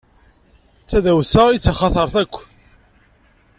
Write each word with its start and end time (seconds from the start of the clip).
D 0.83 0.87
tadawsa 0.91 1.43
i 1.49 1.57
d 1.57 1.61
taxatart 1.65 2.15
akk. 2.23 2.35